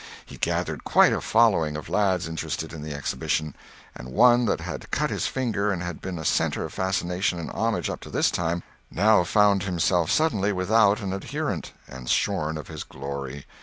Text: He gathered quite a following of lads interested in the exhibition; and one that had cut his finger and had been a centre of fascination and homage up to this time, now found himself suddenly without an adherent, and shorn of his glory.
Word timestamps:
He 0.25 0.37
gathered 0.37 0.83
quite 0.83 1.13
a 1.13 1.21
following 1.21 1.77
of 1.77 1.87
lads 1.87 2.27
interested 2.27 2.73
in 2.73 2.81
the 2.81 2.91
exhibition; 2.91 3.53
and 3.93 4.07
one 4.11 4.45
that 4.45 4.59
had 4.61 4.89
cut 4.89 5.11
his 5.11 5.27
finger 5.27 5.71
and 5.71 5.83
had 5.83 6.01
been 6.01 6.17
a 6.17 6.25
centre 6.25 6.65
of 6.65 6.73
fascination 6.73 7.37
and 7.37 7.51
homage 7.51 7.87
up 7.87 7.99
to 8.01 8.09
this 8.09 8.31
time, 8.31 8.63
now 8.89 9.23
found 9.23 9.61
himself 9.61 10.09
suddenly 10.09 10.51
without 10.51 11.01
an 11.01 11.13
adherent, 11.13 11.73
and 11.87 12.09
shorn 12.09 12.57
of 12.57 12.67
his 12.67 12.83
glory. 12.83 13.45